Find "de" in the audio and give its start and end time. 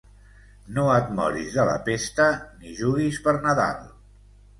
1.57-1.65